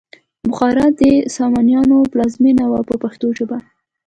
[0.49, 1.01] بخارا د
[1.37, 3.57] سامانیانو پلازمینه وه په پښتو ژبه.